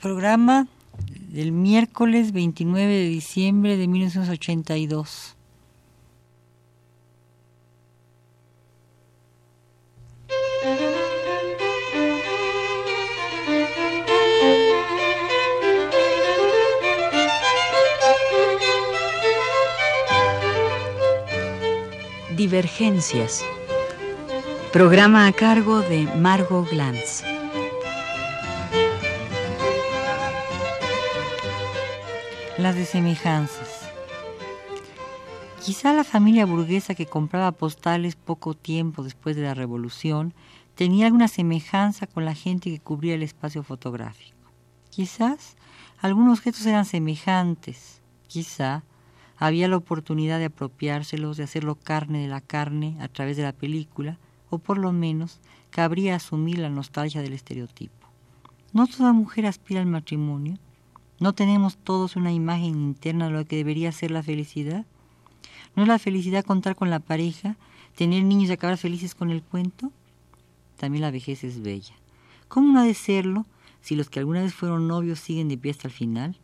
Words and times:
Programa 0.00 0.68
del 1.30 1.52
miércoles 1.52 2.32
29 2.32 2.86
de 2.86 3.08
diciembre 3.08 3.76
de 3.76 3.88
1982. 3.88 5.34
Divergencias. 22.36 23.42
Programa 24.72 25.26
a 25.26 25.32
cargo 25.32 25.80
de 25.80 26.02
Margot 26.16 26.68
Glantz. 26.70 27.35
Las 32.58 32.74
desemejanzas. 32.74 33.90
Quizá 35.62 35.92
la 35.92 36.04
familia 36.04 36.46
burguesa 36.46 36.94
que 36.94 37.04
compraba 37.04 37.52
postales 37.52 38.16
poco 38.16 38.54
tiempo 38.54 39.02
después 39.02 39.36
de 39.36 39.42
la 39.42 39.52
revolución 39.52 40.32
tenía 40.74 41.04
alguna 41.04 41.28
semejanza 41.28 42.06
con 42.06 42.24
la 42.24 42.34
gente 42.34 42.70
que 42.70 42.80
cubría 42.80 43.14
el 43.14 43.22
espacio 43.22 43.62
fotográfico. 43.62 44.38
Quizás 44.88 45.56
algunos 45.98 46.38
objetos 46.38 46.64
eran 46.64 46.86
semejantes, 46.86 48.00
quizá 48.26 48.84
había 49.36 49.68
la 49.68 49.76
oportunidad 49.76 50.38
de 50.38 50.46
apropiárselos, 50.46 51.36
de 51.36 51.44
hacerlo 51.44 51.74
carne 51.74 52.22
de 52.22 52.28
la 52.28 52.40
carne 52.40 52.96
a 53.00 53.08
través 53.08 53.36
de 53.36 53.42
la 53.42 53.52
película, 53.52 54.18
o 54.48 54.58
por 54.58 54.78
lo 54.78 54.92
menos 54.92 55.40
cabría 55.68 56.16
asumir 56.16 56.58
la 56.58 56.70
nostalgia 56.70 57.20
del 57.20 57.34
estereotipo. 57.34 58.08
No 58.72 58.86
toda 58.86 59.12
mujer 59.12 59.44
aspira 59.44 59.80
al 59.80 59.86
matrimonio, 59.86 60.56
no 61.18 61.32
tenemos 61.34 61.76
todos 61.76 62.16
una 62.16 62.32
imagen 62.32 62.74
interna 62.74 63.26
de 63.26 63.32
lo 63.32 63.44
que 63.46 63.56
debería 63.56 63.92
ser 63.92 64.10
la 64.10 64.22
felicidad. 64.22 64.84
¿No 65.74 65.82
es 65.82 65.88
la 65.88 65.98
felicidad 65.98 66.44
contar 66.44 66.76
con 66.76 66.90
la 66.90 67.00
pareja, 67.00 67.56
tener 67.94 68.24
niños 68.24 68.50
y 68.50 68.52
acabar 68.52 68.78
felices 68.78 69.14
con 69.14 69.30
el 69.30 69.42
cuento? 69.42 69.92
También 70.76 71.02
la 71.02 71.10
vejez 71.10 71.44
es 71.44 71.62
bella. 71.62 71.94
¿Cómo 72.48 72.72
no 72.72 72.80
ha 72.80 72.84
de 72.84 72.94
serlo 72.94 73.46
si 73.80 73.96
los 73.96 74.10
que 74.10 74.18
alguna 74.18 74.42
vez 74.42 74.54
fueron 74.54 74.88
novios 74.88 75.20
siguen 75.20 75.48
de 75.48 75.58
pie 75.58 75.70
hasta 75.70 75.88
el 75.88 75.94
final? 75.94 76.38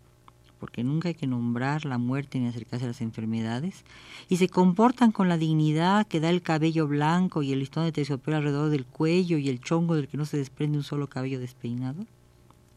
porque 0.62 0.84
nunca 0.84 1.08
hay 1.08 1.16
que 1.16 1.26
nombrar 1.26 1.84
la 1.84 1.98
muerte 1.98 2.38
ni 2.38 2.46
acercarse 2.46 2.84
a 2.84 2.88
las 2.88 3.00
enfermedades, 3.00 3.84
y 4.28 4.36
se 4.36 4.48
comportan 4.48 5.10
con 5.10 5.28
la 5.28 5.36
dignidad 5.36 6.06
que 6.06 6.20
da 6.20 6.30
el 6.30 6.40
cabello 6.40 6.86
blanco 6.86 7.42
y 7.42 7.52
el 7.52 7.58
listón 7.58 7.82
de 7.82 7.90
terciopelo 7.90 8.36
alrededor 8.36 8.70
del 8.70 8.86
cuello 8.86 9.38
y 9.38 9.48
el 9.48 9.60
chongo 9.60 9.96
del 9.96 10.06
que 10.06 10.16
no 10.16 10.24
se 10.24 10.36
desprende 10.36 10.78
un 10.78 10.84
solo 10.84 11.08
cabello 11.08 11.40
despeinado. 11.40 12.06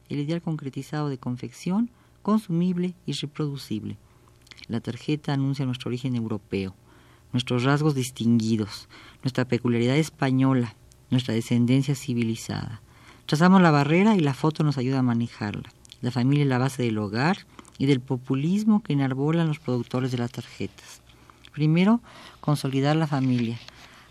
El 0.10 0.20
ideal 0.20 0.42
concretizado 0.42 1.10
de 1.10 1.18
confección, 1.18 1.90
consumible 2.22 2.94
y 3.06 3.14
reproducible. 3.14 3.98
La 4.68 4.80
tarjeta 4.80 5.34
anuncia 5.34 5.66
nuestro 5.66 5.90
origen 5.90 6.16
europeo, 6.16 6.76
nuestros 7.34 7.64
rasgos 7.64 7.96
distinguidos, 7.96 8.88
nuestra 9.24 9.46
peculiaridad 9.46 9.98
española, 9.98 10.76
nuestra 11.12 11.34
descendencia 11.34 11.96
civilizada. 11.96 12.82
Trazamos 13.26 13.62
la 13.62 13.72
barrera 13.72 14.16
y 14.16 14.20
la 14.20 14.34
foto 14.34 14.64
nos 14.64 14.78
ayuda 14.78 15.00
a 15.00 15.04
manejarla. 15.04 15.72
La 16.02 16.12
familia 16.12 16.44
es 16.44 16.50
la 16.50 16.58
base 16.58 16.84
del 16.84 16.98
hogar 16.98 17.46
y 17.78 17.86
del 17.88 18.00
populismo 18.00 18.84
que 18.84 18.94
enarbolan 18.94 19.48
los 19.48 19.60
productores 19.60 20.12
de 20.12 20.18
las 20.18 20.32
tarjetas. 20.32 21.02
Primero, 21.52 22.02
consolidar 22.42 22.96
la 22.96 23.08
familia, 23.08 23.60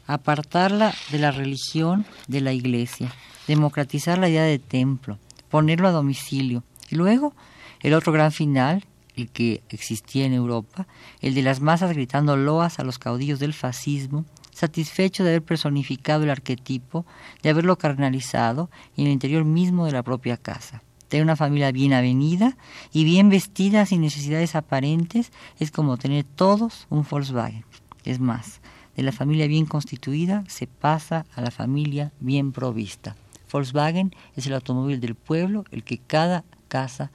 apartarla 0.07 0.95
de 1.11 1.19
la 1.19 1.31
religión, 1.31 2.05
de 2.27 2.41
la 2.41 2.53
iglesia, 2.53 3.13
democratizar 3.47 4.19
la 4.19 4.29
idea 4.29 4.45
de 4.45 4.59
templo, 4.59 5.19
ponerlo 5.55 5.87
a 5.87 5.93
domicilio. 5.93 6.65
Y 6.91 6.97
luego, 6.97 7.33
el 7.79 7.95
otro 7.95 8.11
gran 8.13 8.33
final, 8.33 8.85
el 9.15 9.31
que 9.31 9.63
existía 9.69 10.27
en 10.27 10.33
Europa, 10.33 10.89
el 11.21 11.33
de 11.33 11.43
las 11.43 11.61
masas 11.61 11.93
gritando 11.93 12.37
loas 12.37 12.81
a 12.81 12.83
los 12.83 12.99
caudillos 12.99 13.39
del 13.39 13.55
fascismo, 13.55 14.25
satisfecho 14.51 15.23
de 15.23 15.31
haber 15.31 15.45
personificado 15.45 16.25
el 16.25 16.31
arquetipo, 16.31 17.07
de 17.45 17.51
haberlo 17.51 17.79
carnalizado 17.79 18.69
en 18.97 19.07
el 19.07 19.13
interior 19.13 19.45
mismo 19.45 19.87
de 19.87 19.93
la 19.93 20.03
propia 20.03 20.37
casa. 20.37 20.83
Tener 21.07 21.23
una 21.23 21.37
familia 21.37 21.71
bien 21.71 21.93
avenida 21.93 22.57
y 22.93 23.05
bien 23.05 23.29
vestida 23.29 23.87
sin 23.87 24.01
necesidades 24.01 24.57
aparentes 24.57 25.31
es 25.61 25.71
como 25.71 25.99
tener 25.99 26.25
todos 26.25 26.89
un 26.91 27.07
Volkswagen. 27.09 27.65
Es 28.05 28.19
más, 28.19 28.61
de 28.97 29.05
la 29.05 29.13
familia 29.13 29.47
bien 29.47 29.67
constituida 29.67 30.43
se 30.49 30.67
pasa 30.67 31.27
a 31.37 31.43
la 31.43 31.53
familia 31.53 32.11
bien 32.19 32.51
provista. 32.51 33.15
Volkswagen 33.55 34.11
es 34.35 34.49
el 34.49 34.55
automóvil 34.55 35.01
del 35.01 35.15
pueblo, 35.15 35.65
el 35.71 35.85
que 35.85 35.99
cada 35.99 36.45
casa 36.67 37.13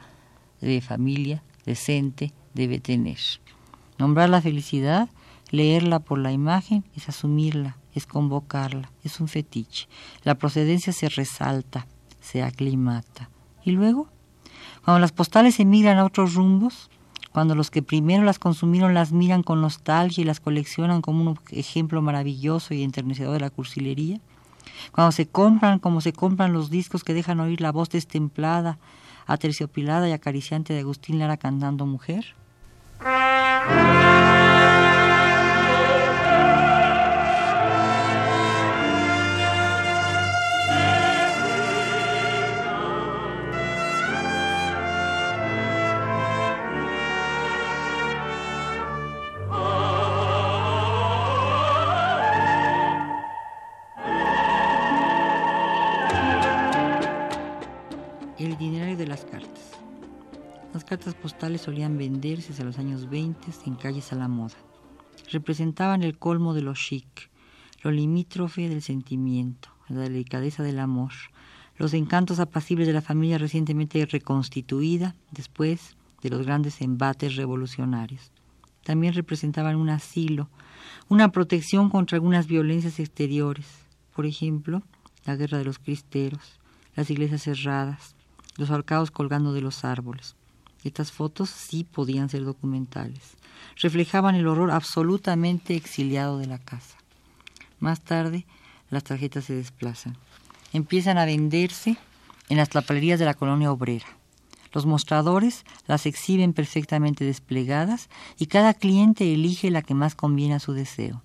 de 0.62 0.80
familia 0.80 1.44
decente 1.66 2.32
debe 2.54 2.80
tener. 2.80 3.18
Nombrar 3.98 4.30
la 4.30 4.42
felicidad, 4.42 5.10
leerla 5.52 6.00
por 6.00 6.18
la 6.18 6.32
imagen, 6.32 6.86
es 6.96 7.10
asumirla, 7.10 7.78
es 7.94 8.06
convocarla, 8.06 8.90
es 9.04 9.20
un 9.20 9.28
fetiche. 9.28 9.90
La 10.24 10.36
procedencia 10.36 10.94
se 10.94 11.10
resalta, 11.10 11.88
se 12.22 12.42
aclimata. 12.42 13.30
Y 13.66 13.72
luego, 13.72 14.08
cuando 14.86 15.02
las 15.02 15.12
postales 15.12 15.60
emigran 15.60 15.98
a 15.98 16.06
otros 16.06 16.36
rumbos, 16.36 16.90
cuando 17.34 17.54
los 17.54 17.70
que 17.70 17.84
primero 17.84 18.24
las 18.24 18.40
consumieron 18.40 18.94
las 18.94 19.12
miran 19.12 19.44
con 19.44 19.60
nostalgia 19.60 20.22
y 20.22 20.26
las 20.26 20.40
coleccionan 20.40 21.02
como 21.02 21.22
un 21.22 21.40
ejemplo 21.52 22.02
maravilloso 22.02 22.74
y 22.74 22.84
enternecedor 22.84 23.34
de 23.34 23.42
la 23.42 23.50
cursilería, 23.50 24.22
cuando 24.92 25.12
se 25.12 25.28
compran 25.28 25.80
como 25.80 26.02
se 26.02 26.14
compran 26.14 26.54
los 26.54 26.70
discos 26.70 27.04
que 27.04 27.14
dejan 27.14 27.40
oír 27.40 27.62
la 27.62 27.72
voz 27.72 27.90
destemplada, 27.90 28.78
aterciopilada 29.26 30.10
y 30.10 30.12
acariciante 30.12 30.74
de 30.74 30.80
Agustín 30.80 31.20
Lara 31.20 31.38
cantando 31.38 31.86
mujer. 31.86 32.36
Postales 61.22 61.62
solían 61.62 61.98
venderse 61.98 62.54
hacia 62.54 62.66
los 62.66 62.80
años 62.80 63.10
20 63.10 63.52
en 63.66 63.76
calles 63.76 64.12
a 64.12 64.16
la 64.16 64.28
moda. 64.28 64.56
Representaban 65.32 66.04
el 66.04 66.18
colmo 66.18 66.54
de 66.54 66.62
lo 66.62 66.74
chic, 66.74 67.30
lo 67.84 67.92
limítrofe 67.92 68.68
del 68.70 68.82
sentimiento, 68.82 69.70
la 69.88 70.02
delicadeza 70.02 70.64
del 70.64 70.80
amor, 70.80 71.12
los 71.78 71.94
encantos 71.94 72.40
apacibles 72.40 72.88
de 72.88 72.94
la 72.94 73.02
familia 73.02 73.38
recientemente 73.38 74.06
reconstituida 74.06 75.16
después 75.32 75.96
de 76.22 76.30
los 76.30 76.46
grandes 76.46 76.82
embates 76.82 77.36
revolucionarios. 77.36 78.32
También 78.84 79.14
representaban 79.14 79.76
un 79.76 79.90
asilo, 79.90 80.50
una 81.08 81.32
protección 81.32 81.90
contra 81.90 82.16
algunas 82.16 82.48
violencias 82.48 83.00
exteriores, 83.00 83.68
por 84.16 84.26
ejemplo, 84.26 84.84
la 85.26 85.36
guerra 85.36 85.58
de 85.58 85.66
los 85.66 85.80
cristeros, 85.80 86.60
las 86.96 87.10
iglesias 87.10 87.44
cerradas, 87.44 88.16
los 88.58 88.72
ahorcados 88.72 89.12
colgando 89.12 89.54
de 89.54 89.62
los 89.62 89.86
árboles. 89.86 90.36
Estas 90.84 91.12
fotos 91.12 91.50
sí 91.50 91.84
podían 91.84 92.30
ser 92.30 92.46
documentales. 92.46 93.38
Reflejaban 93.78 94.36
el 94.36 94.48
horror 94.48 94.72
absolutamente 94.72 95.76
exiliado 95.76 96.38
de 96.38 96.48
la 96.48 96.60
casa. 96.60 96.98
Más 97.80 98.02
tarde, 98.02 98.46
las 98.90 99.04
tarjetas 99.04 99.46
se 99.46 99.54
desplazan. 99.54 100.18
Empiezan 100.74 101.18
a 101.18 101.26
venderse 101.26 101.98
en 102.50 102.58
las 102.58 102.70
papelerías 102.70 103.20
de 103.20 103.26
la 103.26 103.34
colonia 103.34 103.72
obrera. 103.72 104.06
Los 104.72 104.86
mostradores 104.86 105.66
las 105.88 106.06
exhiben 106.06 106.54
perfectamente 106.54 107.26
desplegadas 107.26 108.10
y 108.38 108.46
cada 108.46 108.74
cliente 108.74 109.34
elige 109.34 109.72
la 109.72 109.82
que 109.82 109.96
más 109.96 110.16
conviene 110.16 110.56
a 110.56 110.60
su 110.60 110.74
deseo. 110.74 111.24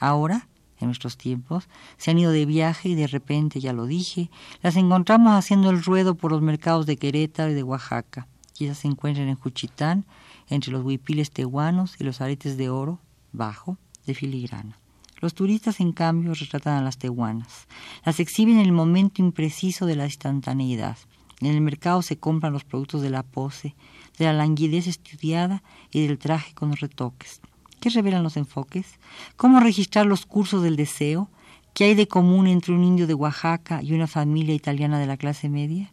Ahora, 0.00 0.48
en 0.78 0.88
nuestros 0.88 1.16
tiempos, 1.16 1.68
se 1.96 2.10
han 2.10 2.18
ido 2.18 2.32
de 2.32 2.46
viaje 2.46 2.90
y 2.90 2.94
de 2.94 3.06
repente, 3.06 3.60
ya 3.60 3.72
lo 3.72 3.86
dije, 3.86 4.30
las 4.62 4.76
encontramos 4.76 5.32
haciendo 5.32 5.70
el 5.70 5.82
ruedo 5.82 6.14
por 6.14 6.32
los 6.32 6.42
mercados 6.42 6.86
de 6.86 6.96
Querétaro 6.96 7.50
y 7.50 7.54
de 7.54 7.62
Oaxaca. 7.62 8.26
Quizás 8.56 8.78
se 8.78 8.88
encuentren 8.88 9.28
en 9.28 9.36
Juchitán, 9.36 10.06
entre 10.48 10.72
los 10.72 10.82
huipiles 10.82 11.30
tehuanos 11.30 11.94
y 11.98 12.04
los 12.04 12.22
aretes 12.22 12.56
de 12.56 12.70
oro, 12.70 13.00
bajo, 13.32 13.76
de 14.06 14.14
filigrana. 14.14 14.78
Los 15.20 15.34
turistas, 15.34 15.78
en 15.80 15.92
cambio, 15.92 16.32
retratan 16.32 16.78
a 16.78 16.82
las 16.82 16.96
tehuanas. 16.96 17.66
Las 18.06 18.18
exhiben 18.18 18.56
en 18.56 18.64
el 18.64 18.72
momento 18.72 19.20
impreciso 19.20 19.84
de 19.84 19.96
la 19.96 20.06
instantaneidad. 20.06 20.96
En 21.42 21.48
el 21.48 21.60
mercado 21.60 22.00
se 22.00 22.16
compran 22.16 22.54
los 22.54 22.64
productos 22.64 23.02
de 23.02 23.10
la 23.10 23.22
pose, 23.22 23.74
de 24.16 24.24
la 24.24 24.32
languidez 24.32 24.86
estudiada 24.86 25.62
y 25.90 26.06
del 26.06 26.18
traje 26.18 26.54
con 26.54 26.74
retoques. 26.74 27.42
¿Qué 27.80 27.90
revelan 27.90 28.22
los 28.22 28.38
enfoques? 28.38 28.98
¿Cómo 29.36 29.60
registrar 29.60 30.06
los 30.06 30.24
cursos 30.24 30.62
del 30.62 30.76
deseo? 30.76 31.28
¿Qué 31.74 31.84
hay 31.84 31.94
de 31.94 32.08
común 32.08 32.46
entre 32.46 32.72
un 32.72 32.84
indio 32.84 33.06
de 33.06 33.12
Oaxaca 33.12 33.82
y 33.82 33.92
una 33.92 34.06
familia 34.06 34.54
italiana 34.54 34.98
de 34.98 35.06
la 35.06 35.18
clase 35.18 35.50
media? 35.50 35.92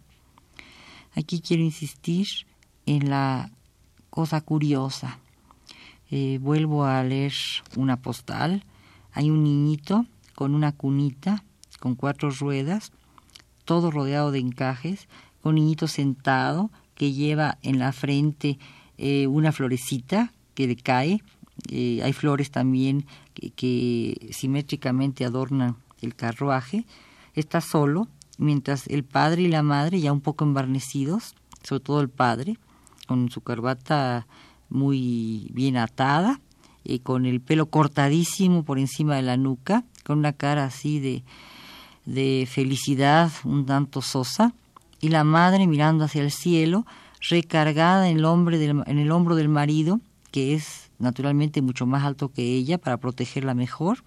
Aquí 1.13 1.41
quiero 1.41 1.61
insistir 1.61 2.27
en 2.85 3.09
la 3.09 3.51
cosa 4.09 4.41
curiosa. 4.41 5.19
Eh, 6.11 6.37
vuelvo 6.41 6.85
a 6.85 7.03
leer 7.03 7.33
una 7.75 7.97
postal. 7.97 8.63
Hay 9.11 9.29
un 9.29 9.43
niñito 9.43 10.05
con 10.35 10.53
una 10.55 10.71
cunita, 10.71 11.43
con 11.79 11.95
cuatro 11.95 12.29
ruedas, 12.29 12.91
todo 13.65 13.91
rodeado 13.91 14.31
de 14.31 14.39
encajes, 14.39 15.07
con 15.41 15.51
un 15.51 15.55
niñito 15.55 15.87
sentado 15.87 16.69
que 16.95 17.13
lleva 17.13 17.57
en 17.61 17.79
la 17.79 17.91
frente 17.91 18.59
eh, 18.97 19.27
una 19.27 19.51
florecita 19.51 20.31
que 20.53 20.67
le 20.67 20.75
cae. 20.75 21.23
Eh, 21.69 22.01
hay 22.03 22.13
flores 22.13 22.51
también 22.51 23.05
que, 23.33 24.29
simétricamente 24.31 25.25
adornan 25.25 25.77
el 26.01 26.15
carruaje. 26.15 26.85
Está 27.33 27.61
solo, 27.61 28.07
mientras 28.37 28.87
el 28.87 29.03
padre 29.03 29.43
y 29.43 29.47
la 29.47 29.63
madre, 29.63 29.99
ya 29.99 30.13
un 30.13 30.21
poco 30.21 30.45
embarnecidos, 30.45 31.35
sobre 31.63 31.83
todo 31.83 32.01
el 32.01 32.09
padre, 32.09 32.57
con 33.07 33.29
su 33.29 33.41
corbata 33.41 34.27
muy 34.69 35.49
bien 35.53 35.77
atada, 35.77 36.39
y 36.83 36.99
con 36.99 37.25
el 37.25 37.39
pelo 37.39 37.67
cortadísimo 37.67 38.63
por 38.63 38.77
encima 38.77 39.15
de 39.15 39.21
la 39.21 39.37
nuca, 39.37 39.83
con 40.03 40.19
una 40.19 40.33
cara 40.33 40.65
así 40.65 40.99
de, 40.99 41.23
de 42.05 42.47
felicidad 42.49 43.31
un 43.45 43.65
tanto 43.65 44.01
sosa, 44.01 44.53
y 44.99 45.09
la 45.09 45.23
madre 45.23 45.67
mirando 45.67 46.05
hacia 46.05 46.21
el 46.21 46.31
cielo, 46.31 46.85
recargada 47.29 48.09
en 48.09 48.17
el, 48.17 48.25
hombre 48.25 48.63
en 48.63 48.99
el 48.99 49.11
hombro 49.11 49.35
del 49.35 49.49
marido, 49.49 49.99
que 50.31 50.53
es 50.53 50.91
naturalmente 50.99 51.61
mucho 51.61 51.85
más 51.85 52.03
alto 52.03 52.29
que 52.29 52.43
ella 52.43 52.77
para 52.77 52.97
protegerla 52.97 53.53
mejor, 53.53 54.03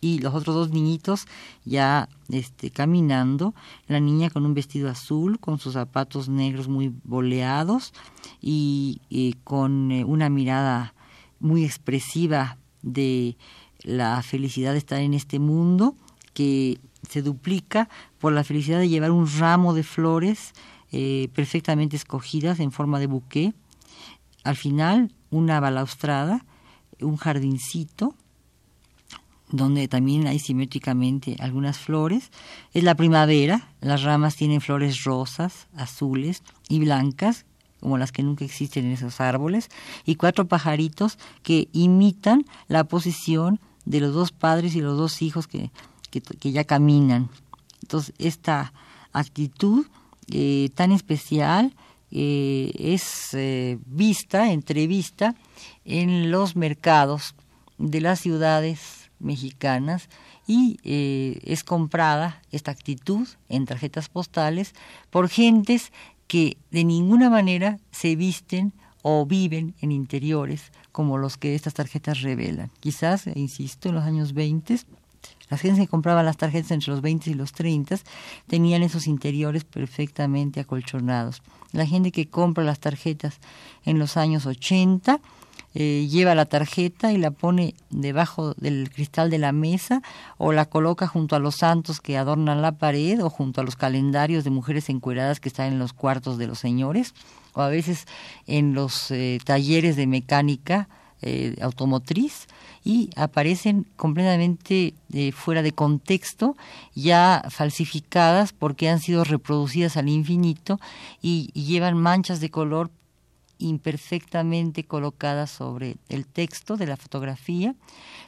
y 0.00 0.18
los 0.18 0.34
otros 0.34 0.54
dos 0.54 0.70
niñitos 0.70 1.26
ya 1.64 2.08
este, 2.28 2.70
caminando, 2.70 3.54
la 3.86 4.00
niña 4.00 4.30
con 4.30 4.44
un 4.46 4.54
vestido 4.54 4.88
azul, 4.88 5.38
con 5.40 5.58
sus 5.58 5.74
zapatos 5.74 6.28
negros 6.28 6.68
muy 6.68 6.94
boleados 7.04 7.92
y, 8.40 9.00
con 9.44 9.90
eh, 9.90 10.04
una 10.04 10.28
mirada 10.28 10.94
muy 11.40 11.64
expresiva 11.64 12.58
de 12.82 13.36
la 13.82 14.22
felicidad 14.22 14.72
de 14.72 14.78
estar 14.78 15.00
en 15.00 15.14
este 15.14 15.38
mundo 15.38 15.94
que 16.34 16.78
se 17.08 17.22
duplica 17.22 17.88
por 18.18 18.32
la 18.32 18.44
felicidad 18.44 18.78
de 18.78 18.88
llevar 18.88 19.10
un 19.10 19.28
ramo 19.38 19.74
de 19.74 19.82
flores 19.82 20.52
eh, 20.90 21.28
perfectamente 21.34 21.96
escogidas 21.96 22.60
en 22.60 22.72
forma 22.72 22.98
de 22.98 23.06
buqué. 23.06 23.54
Al 24.44 24.56
final, 24.56 25.12
una 25.30 25.60
balaustrada, 25.60 26.44
un 27.00 27.16
jardincito, 27.16 28.14
donde 29.50 29.88
también 29.88 30.26
hay 30.26 30.38
simétricamente 30.38 31.36
algunas 31.40 31.78
flores. 31.78 32.30
Es 32.74 32.84
la 32.84 32.94
primavera, 32.94 33.68
las 33.80 34.02
ramas 34.02 34.36
tienen 34.36 34.60
flores 34.60 35.04
rosas, 35.04 35.68
azules 35.76 36.42
y 36.68 36.80
blancas, 36.80 37.46
como 37.80 37.96
las 37.96 38.12
que 38.12 38.22
nunca 38.22 38.44
existen 38.44 38.86
en 38.86 38.92
esos 38.92 39.20
árboles, 39.20 39.68
y 40.04 40.16
cuatro 40.16 40.48
pajaritos 40.48 41.18
que 41.42 41.68
imitan 41.72 42.44
la 42.66 42.84
posición 42.84 43.60
de 43.84 44.00
los 44.00 44.12
dos 44.14 44.32
padres 44.32 44.74
y 44.74 44.80
los 44.80 44.98
dos 44.98 45.22
hijos 45.22 45.46
que, 45.46 45.70
que, 46.10 46.52
ya 46.52 46.64
caminan. 46.64 47.30
Entonces, 47.82 48.14
esta 48.18 48.72
actitud 49.12 49.86
eh, 50.30 50.70
tan 50.74 50.92
especial 50.92 51.74
eh, 52.10 52.72
es 52.78 53.32
eh, 53.32 53.78
vista, 53.86 54.52
entrevista 54.52 55.34
en 55.84 56.30
los 56.30 56.56
mercados 56.56 57.34
de 57.78 58.00
las 58.00 58.20
ciudades 58.20 58.97
mexicanas 59.20 60.08
y 60.46 60.78
es 60.82 61.64
comprada 61.64 62.40
esta 62.50 62.70
actitud 62.70 63.28
en 63.48 63.66
tarjetas 63.66 64.08
postales 64.08 64.74
por 65.10 65.28
gentes 65.28 65.92
que 66.26 66.56
de 66.70 66.84
ninguna 66.84 67.30
manera 67.30 67.78
se 67.90 68.16
visten 68.16 68.72
o 69.02 69.24
viven 69.26 69.74
en 69.80 69.92
interiores 69.92 70.72
como 70.92 71.18
los 71.18 71.36
que 71.36 71.54
estas 71.54 71.74
tarjetas 71.74 72.22
revelan. 72.22 72.70
Quizás, 72.80 73.26
insisto, 73.34 73.88
en 73.88 73.94
los 73.94 74.04
años 74.04 74.34
20 74.34 74.76
las 75.50 75.60
gentes 75.60 75.80
que 75.80 75.88
compraban 75.88 76.26
las 76.26 76.36
tarjetas 76.36 76.70
entre 76.70 76.92
los 76.92 77.00
20 77.00 77.30
y 77.30 77.34
los 77.34 77.52
30 77.52 77.96
tenían 78.46 78.82
esos 78.82 79.06
interiores 79.06 79.64
perfectamente 79.64 80.60
acolchonados. 80.60 81.42
La 81.72 81.86
gente 81.86 82.12
que 82.12 82.28
compra 82.28 82.64
las 82.64 82.80
tarjetas 82.80 83.38
en 83.84 83.98
los 83.98 84.16
años 84.16 84.44
80 84.46 85.20
eh, 85.74 86.08
lleva 86.10 86.34
la 86.34 86.46
tarjeta 86.46 87.12
y 87.12 87.18
la 87.18 87.30
pone 87.30 87.74
debajo 87.90 88.54
del 88.54 88.90
cristal 88.90 89.30
de 89.30 89.38
la 89.38 89.52
mesa 89.52 90.02
o 90.36 90.52
la 90.52 90.64
coloca 90.66 91.06
junto 91.06 91.36
a 91.36 91.38
los 91.38 91.56
santos 91.56 92.00
que 92.00 92.16
adornan 92.16 92.62
la 92.62 92.72
pared 92.72 93.22
o 93.22 93.30
junto 93.30 93.60
a 93.60 93.64
los 93.64 93.76
calendarios 93.76 94.44
de 94.44 94.50
mujeres 94.50 94.88
encueradas 94.88 95.40
que 95.40 95.48
están 95.48 95.72
en 95.72 95.78
los 95.78 95.92
cuartos 95.92 96.38
de 96.38 96.46
los 96.46 96.58
señores 96.58 97.14
o 97.54 97.62
a 97.62 97.68
veces 97.68 98.06
en 98.46 98.74
los 98.74 99.10
eh, 99.10 99.38
talleres 99.44 99.96
de 99.96 100.06
mecánica 100.06 100.88
eh, 101.20 101.56
automotriz 101.60 102.46
y 102.84 103.10
aparecen 103.16 103.86
completamente 103.96 104.94
eh, 105.12 105.32
fuera 105.32 105.62
de 105.62 105.72
contexto, 105.72 106.56
ya 106.94 107.42
falsificadas 107.50 108.52
porque 108.52 108.88
han 108.88 109.00
sido 109.00 109.24
reproducidas 109.24 109.96
al 109.96 110.08
infinito 110.08 110.78
y, 111.20 111.50
llevan 111.54 111.98
manchas 111.98 112.38
de 112.38 112.50
color 112.50 112.90
imperfectamente 113.58 114.84
colocadas 114.84 115.50
sobre 115.50 115.96
el 116.08 116.26
texto 116.26 116.76
de 116.76 116.86
la 116.86 116.96
fotografía, 116.96 117.74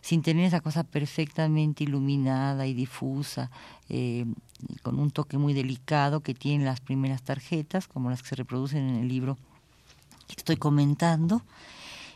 sin 0.03 0.23
tener 0.23 0.45
esa 0.45 0.61
cosa 0.61 0.85
perfectamente 0.85 1.85
iluminada 1.85 2.67
y 2.67 2.75
difusa, 2.75 3.51
eh, 3.89 4.27
con 4.83 4.99
un 4.99 5.11
toque 5.11 5.39
muy 5.39 5.53
delicado 5.53 6.21
que 6.21 6.35
tienen 6.35 6.67
las 6.67 6.81
primeras 6.81 7.23
tarjetas, 7.23 7.89
como 7.89 8.11
las 8.11 8.23
que 8.23 8.31
se 8.31 8.37
reproducen 8.37 8.89
en 8.89 8.97
el 8.97 9.09
libro 9.09 9.39
que 10.27 10.35
estoy 10.37 10.57
comentando. 10.57 11.43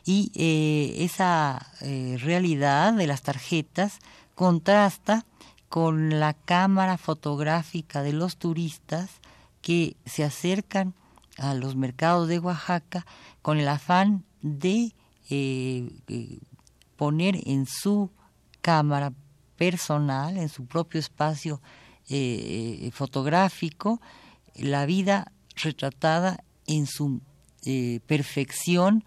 Y 0.05 0.31
eh, 0.34 1.02
esa 1.05 1.67
eh, 1.81 2.19
realidad 2.20 2.93
de 2.93 3.06
las 3.06 3.22
tarjetas 3.22 4.00
contrasta 4.34 5.25
con 5.69 6.20
la 6.20 6.34
cámara 6.34 6.99
fotográfica 6.99 8.02
de 8.02 8.12
los 8.12 8.37
turistas 8.37 9.10
que 9.62 9.96
se 10.05 10.22
acercan 10.22 10.94
a 11.38 11.54
los 11.54 11.76
mercados 11.76 12.28
de 12.28 12.38
Oaxaca 12.38 13.06
con 13.42 13.58
el 13.58 13.69
afán 13.69 14.25
de 14.42 14.94
eh, 15.31 15.91
poner 16.96 17.41
en 17.46 17.67
su 17.67 18.10
cámara 18.60 19.12
personal, 19.56 20.36
en 20.36 20.48
su 20.48 20.67
propio 20.67 21.00
espacio 21.00 21.60
fotográfico, 22.93 24.00
la 24.56 24.84
vida 24.84 25.32
retratada 25.56 26.44
en 26.67 26.86
su 26.86 27.22
perfección 28.06 29.05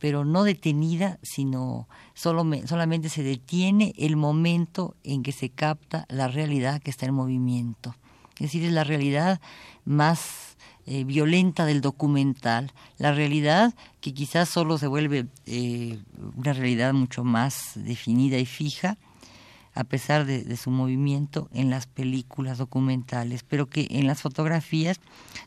pero 0.00 0.24
no 0.24 0.44
detenida, 0.44 1.18
sino 1.22 1.86
solo 2.14 2.44
solamente 2.66 3.10
se 3.10 3.22
detiene 3.22 3.92
el 3.98 4.16
momento 4.16 4.96
en 5.04 5.22
que 5.22 5.30
se 5.30 5.50
capta 5.50 6.06
la 6.08 6.26
realidad 6.26 6.80
que 6.80 6.90
está 6.90 7.04
en 7.04 7.14
movimiento. 7.14 7.94
Es 8.36 8.46
decir, 8.46 8.64
es 8.64 8.72
la 8.72 8.82
realidad 8.82 9.42
más 9.84 10.56
eh, 10.92 11.04
violenta 11.04 11.66
del 11.66 11.82
documental, 11.82 12.72
la 12.98 13.12
realidad 13.12 13.72
que 14.00 14.12
quizás 14.12 14.48
solo 14.48 14.76
se 14.76 14.88
vuelve 14.88 15.28
eh, 15.46 16.00
una 16.34 16.52
realidad 16.52 16.92
mucho 16.92 17.22
más 17.22 17.74
definida 17.76 18.38
y 18.38 18.44
fija, 18.44 18.98
a 19.72 19.84
pesar 19.84 20.26
de, 20.26 20.56
su 20.56 20.68
movimiento 20.72 21.48
en 21.52 21.70
las 21.70 21.86
películas 21.86 22.58
documentales, 22.58 23.44
pero 23.44 23.66
que 23.66 23.86
en 23.88 24.08
las 24.08 24.20
fotografías 24.20 24.98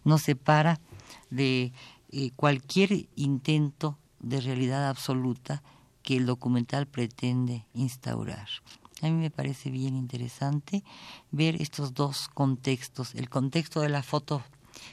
nos 0.06 0.22
separa 0.22 0.80
de 1.30 1.74
eh, 2.14 2.32
cualquier 2.38 3.08
intento 3.18 3.98
de 4.22 4.40
realidad 4.40 4.88
absoluta 4.88 5.62
que 6.04 6.16
el 6.16 6.26
documental 6.26 6.86
pretende 6.86 7.66
instaurar. 7.74 8.48
A 9.02 9.08
mí 9.08 9.12
me 9.12 9.30
parece 9.30 9.72
bien 9.72 9.98
interesante 9.98 10.86
ver 11.32 11.62
estos 11.62 11.94
dos 11.94 12.30
contextos, 12.30 13.14
el 13.16 13.30
contexto 13.30 13.82
de 13.82 13.90
la 13.90 14.04
foto 14.04 14.42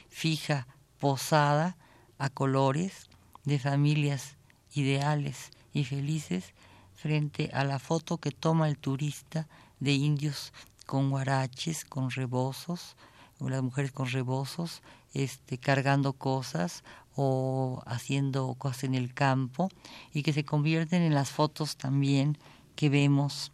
fija, 0.09 0.67
posada, 0.99 1.77
a 2.17 2.29
colores, 2.29 3.09
de 3.45 3.57
familias 3.57 4.37
ideales 4.73 5.51
y 5.73 5.83
felices, 5.85 6.53
frente 6.93 7.49
a 7.53 7.63
la 7.63 7.79
foto 7.79 8.17
que 8.17 8.31
toma 8.31 8.69
el 8.69 8.77
turista 8.77 9.47
de 9.79 9.93
indios 9.93 10.53
con 10.85 11.09
guaraches, 11.09 11.85
con 11.85 12.11
rebozos, 12.11 12.95
las 13.39 13.63
mujeres 13.63 13.91
con 13.91 14.07
rebozos, 14.07 14.83
este, 15.13 15.57
cargando 15.57 16.13
cosas 16.13 16.83
o 17.15 17.81
haciendo 17.85 18.53
cosas 18.55 18.83
en 18.85 18.95
el 18.95 19.13
campo 19.13 19.69
y 20.13 20.23
que 20.23 20.33
se 20.33 20.45
convierten 20.45 21.01
en 21.01 21.13
las 21.13 21.31
fotos 21.31 21.75
también 21.75 22.37
que 22.75 22.89
vemos 22.89 23.51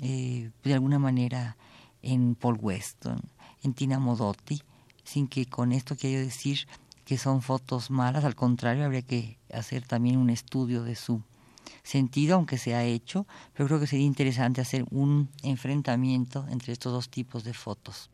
eh, 0.00 0.50
de 0.64 0.74
alguna 0.74 0.98
manera 0.98 1.56
en 2.02 2.34
Paul 2.34 2.58
Weston, 2.60 3.20
en 3.62 3.74
Tina 3.74 3.98
Modotti, 3.98 4.62
sin 5.06 5.28
que 5.28 5.46
con 5.46 5.72
esto 5.72 5.96
quiero 5.96 6.20
decir 6.20 6.66
que 7.04 7.16
son 7.16 7.40
fotos 7.40 7.90
malas, 7.90 8.24
al 8.24 8.34
contrario, 8.34 8.84
habría 8.84 9.02
que 9.02 9.38
hacer 9.52 9.86
también 9.86 10.18
un 10.18 10.28
estudio 10.28 10.82
de 10.82 10.96
su 10.96 11.22
sentido, 11.84 12.34
aunque 12.34 12.58
se 12.58 12.74
ha 12.74 12.84
hecho, 12.84 13.26
pero 13.54 13.68
creo 13.68 13.80
que 13.80 13.86
sería 13.86 14.06
interesante 14.06 14.60
hacer 14.60 14.84
un 14.90 15.28
enfrentamiento 15.42 16.44
entre 16.50 16.72
estos 16.72 16.92
dos 16.92 17.08
tipos 17.08 17.44
de 17.44 17.54
fotos. 17.54 18.10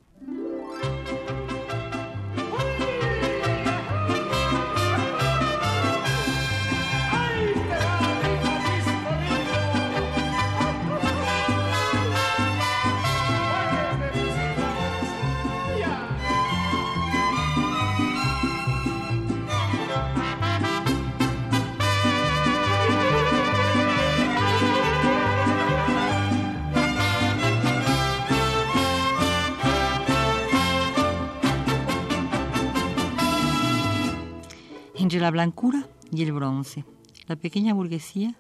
Entre 35.12 35.21
la 35.21 35.31
blancura 35.31 35.87
y 36.11 36.23
el 36.23 36.33
bronce. 36.33 36.87
La 37.26 37.37
pequeña 37.37 37.75
burguesía, 37.75 38.35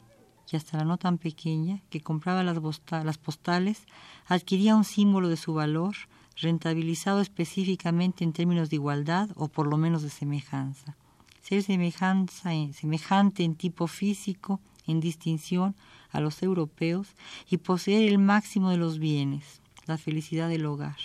y 0.50 0.56
hasta 0.56 0.78
la 0.78 0.84
no 0.84 0.96
tan 0.96 1.18
pequeña, 1.18 1.82
que 1.90 2.00
compraba 2.00 2.42
las, 2.42 3.18
postales, 3.18 3.82
adquiría 4.26 4.74
un 4.74 4.84
símbolo 4.84 5.28
de 5.28 5.36
su 5.36 5.52
valor, 5.52 5.94
rentabilizado 6.34 7.20
específicamente 7.20 8.24
en 8.24 8.32
términos 8.32 8.70
de 8.70 8.76
igualdad 8.76 9.28
o 9.36 9.48
por 9.48 9.66
lo 9.66 9.76
menos 9.76 10.00
de 10.00 10.08
semejanza. 10.08 10.96
Ser 11.42 11.62
semejanza, 11.62 12.52
semejante 12.72 13.44
en 13.44 13.54
tipo 13.54 13.86
físico, 13.86 14.58
en 14.86 15.00
distinción 15.00 15.76
a 16.10 16.20
los 16.20 16.42
europeos, 16.42 17.08
y 17.50 17.58
poseer 17.58 18.08
el 18.08 18.16
máximo 18.16 18.70
de 18.70 18.78
los 18.78 18.98
bienes, 18.98 19.60
la 19.84 19.98
felicidad 19.98 20.48
del 20.48 20.64
hogar. 20.64 20.96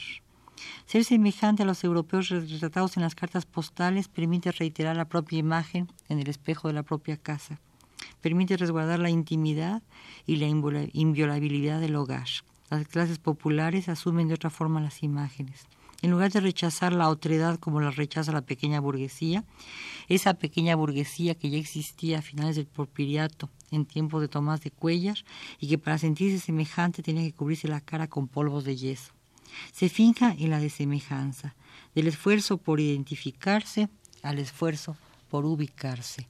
Ser 0.85 1.03
semejante 1.03 1.63
a 1.63 1.65
los 1.65 1.83
europeos 1.83 2.29
retratados 2.29 2.97
en 2.97 3.03
las 3.03 3.15
cartas 3.15 3.45
postales 3.45 4.07
permite 4.07 4.51
reiterar 4.51 4.95
la 4.95 5.05
propia 5.09 5.39
imagen 5.39 5.91
en 6.09 6.19
el 6.19 6.29
espejo 6.29 6.67
de 6.67 6.73
la 6.73 6.83
propia 6.83 7.17
casa. 7.17 7.59
Permite 8.21 8.57
resguardar 8.57 8.99
la 8.99 9.09
intimidad 9.09 9.83
y 10.25 10.37
la 10.37 10.47
inviolabilidad 10.47 11.79
del 11.79 11.95
hogar. 11.95 12.27
Las 12.69 12.87
clases 12.87 13.19
populares 13.19 13.89
asumen 13.89 14.27
de 14.27 14.33
otra 14.33 14.49
forma 14.49 14.81
las 14.81 15.03
imágenes. 15.03 15.67
En 16.01 16.11
lugar 16.11 16.31
de 16.31 16.41
rechazar 16.41 16.93
la 16.93 17.09
otredad 17.09 17.59
como 17.59 17.81
la 17.81 17.89
rechaza 17.89 18.31
la 18.31 18.41
pequeña 18.41 18.79
burguesía, 18.79 19.45
esa 20.07 20.35
pequeña 20.35 20.75
burguesía 20.75 21.33
que 21.33 21.49
ya 21.49 21.57
existía 21.57 22.19
a 22.19 22.21
finales 22.21 22.55
del 22.55 22.67
porpiriato 22.67 23.49
en 23.71 23.85
tiempos 23.85 24.21
de 24.21 24.27
Tomás 24.27 24.61
de 24.61 24.69
Cuellar 24.69 25.17
y 25.59 25.69
que 25.69 25.79
para 25.79 25.97
sentirse 25.97 26.39
semejante 26.39 27.01
tenía 27.01 27.23
que 27.23 27.33
cubrirse 27.33 27.67
la 27.67 27.81
cara 27.81 28.07
con 28.07 28.27
polvos 28.27 28.63
de 28.63 28.75
yeso 28.75 29.16
se 29.71 29.89
finja 29.89 30.35
en 30.37 30.49
la 30.49 30.59
desemejanza, 30.59 31.55
del 31.95 32.07
esfuerzo 32.07 32.57
por 32.57 32.79
identificarse 32.79 33.89
al 34.23 34.39
esfuerzo 34.39 34.97
por 35.29 35.45
ubicarse. 35.45 36.27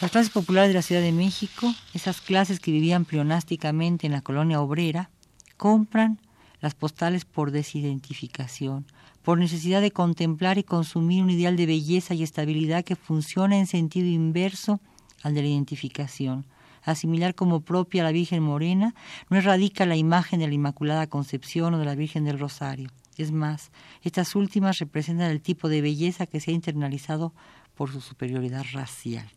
Las 0.00 0.12
clases 0.12 0.30
populares 0.30 0.68
de 0.68 0.74
la 0.74 0.82
Ciudad 0.82 1.02
de 1.02 1.12
México, 1.12 1.74
esas 1.92 2.20
clases 2.20 2.60
que 2.60 2.70
vivían 2.70 3.04
pleonásticamente 3.04 4.06
en 4.06 4.12
la 4.12 4.20
colonia 4.20 4.60
obrera, 4.60 5.10
compran 5.56 6.20
las 6.60 6.74
postales 6.74 7.24
por 7.24 7.50
desidentificación, 7.50 8.86
por 9.22 9.38
necesidad 9.38 9.80
de 9.80 9.90
contemplar 9.90 10.58
y 10.58 10.62
consumir 10.62 11.22
un 11.22 11.30
ideal 11.30 11.56
de 11.56 11.66
belleza 11.66 12.14
y 12.14 12.22
estabilidad 12.22 12.84
que 12.84 12.96
funciona 12.96 13.58
en 13.58 13.66
sentido 13.66 14.06
inverso 14.06 14.80
al 15.22 15.34
de 15.34 15.42
la 15.42 15.48
identificación 15.48 16.46
asimilar 16.82 17.34
como 17.34 17.60
propia 17.60 18.02
a 18.02 18.04
la 18.04 18.12
Virgen 18.12 18.42
Morena, 18.42 18.94
no 19.30 19.36
erradica 19.36 19.86
la 19.86 19.96
imagen 19.96 20.40
de 20.40 20.48
la 20.48 20.54
Inmaculada 20.54 21.06
Concepción 21.06 21.74
o 21.74 21.78
de 21.78 21.84
la 21.84 21.94
Virgen 21.94 22.24
del 22.24 22.38
Rosario. 22.38 22.90
Es 23.16 23.32
más, 23.32 23.70
estas 24.02 24.36
últimas 24.36 24.78
representan 24.78 25.30
el 25.30 25.40
tipo 25.40 25.68
de 25.68 25.82
belleza 25.82 26.26
que 26.26 26.40
se 26.40 26.52
ha 26.52 26.54
internalizado 26.54 27.32
por 27.74 27.92
su 27.92 28.00
superioridad 28.00 28.64
racial. 28.72 29.28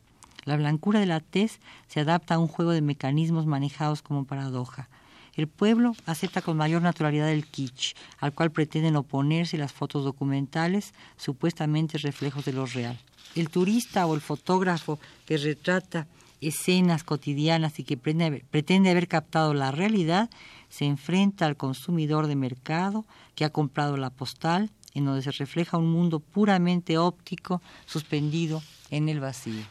La 0.45 0.57
blancura 0.57 0.99
de 0.99 1.05
la 1.05 1.19
tez 1.19 1.59
se 1.87 1.99
adapta 1.99 2.35
a 2.35 2.39
un 2.39 2.47
juego 2.47 2.71
de 2.71 2.81
mecanismos 2.81 3.45
manejados 3.45 4.01
como 4.01 4.25
paradoja. 4.25 4.89
El 5.35 5.47
pueblo 5.47 5.95
acepta 6.05 6.41
con 6.41 6.57
mayor 6.57 6.81
naturalidad 6.81 7.31
el 7.31 7.45
kitsch, 7.45 7.95
al 8.19 8.33
cual 8.33 8.51
pretenden 8.51 8.95
oponerse 8.95 9.57
las 9.57 9.71
fotos 9.71 10.03
documentales, 10.03 10.93
supuestamente 11.15 11.97
reflejos 11.97 12.43
de 12.45 12.53
lo 12.53 12.65
real. 12.65 12.99
El 13.35 13.49
turista 13.49 14.05
o 14.05 14.15
el 14.15 14.21
fotógrafo 14.21 14.99
que 15.25 15.37
retrata 15.37 16.07
escenas 16.41 17.03
cotidianas 17.03 17.79
y 17.79 17.83
que 17.83 17.97
pretende, 17.97 18.89
haber 18.89 19.07
captado 19.07 19.53
la 19.53 19.71
realidad, 19.71 20.29
se 20.69 20.85
enfrenta 20.85 21.45
al 21.45 21.55
consumidor 21.55 22.27
de 22.27 22.35
mercado 22.35 23.05
que 23.35 23.45
ha 23.45 23.51
comprado 23.51 23.95
la 23.97 24.09
postal, 24.09 24.71
en 24.93 25.05
donde 25.05 25.21
se 25.21 25.31
refleja 25.31 25.77
un 25.77 25.91
mundo 25.91 26.19
puramente 26.19 26.97
óptico 26.97 27.61
suspendido 27.85 28.61
en 28.89 29.07
el 29.07 29.19
vacío. 29.19 29.63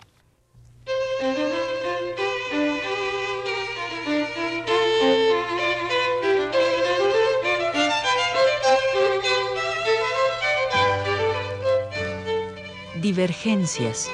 Divergencias 13.03 14.11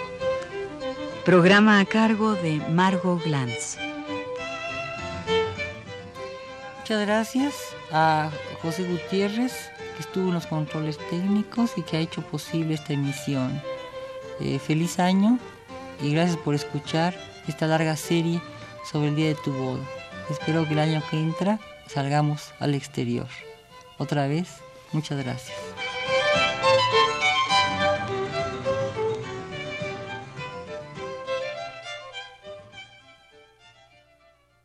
Programa 1.27 1.81
a 1.81 1.85
cargo 1.85 2.37
de 2.37 2.61
Margot 2.71 3.21
Glantz. 3.25 3.79
Muchas 6.79 7.05
gracias 7.05 7.55
a 7.91 8.31
José 8.63 8.85
Gutiérrez, 8.85 9.53
que 9.97 10.03
estuvo 10.03 10.29
en 10.29 10.35
los 10.35 10.47
controles 10.47 10.99
técnicos 11.11 11.73
y 11.77 11.83
que 11.83 11.97
ha 11.97 12.01
hecho 12.01 12.23
posible 12.23 12.75
esta 12.75 12.93
emisión. 12.93 13.61
Eh, 14.39 14.61
feliz 14.61 15.01
año 15.01 15.41
y 16.01 16.13
gracias 16.13 16.37
por 16.37 16.55
escuchar 16.55 17.13
esta 17.49 17.67
larga 17.67 17.97
serie 17.97 18.41
sobre 18.89 19.09
el 19.09 19.17
día 19.17 19.27
de 19.27 19.35
tu 19.35 19.53
boda. 19.53 19.83
Espero 20.31 20.65
que 20.65 20.75
el 20.75 20.79
año 20.79 21.03
que 21.11 21.19
entra 21.19 21.59
salgamos 21.89 22.53
al 22.61 22.73
exterior. 22.77 23.27
Otra 23.99 24.29
vez, 24.29 24.47
muchas 24.93 25.19
gracias. 25.25 25.66